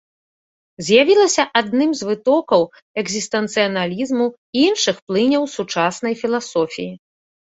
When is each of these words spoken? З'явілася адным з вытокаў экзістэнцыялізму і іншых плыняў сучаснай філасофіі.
З'явілася 0.85 1.43
адным 1.61 1.91
з 1.99 2.07
вытокаў 2.09 2.63
экзістэнцыялізму 3.01 4.25
і 4.57 4.65
іншых 4.71 4.95
плыняў 5.11 5.43
сучаснай 5.57 6.13
філасофіі. 6.23 6.89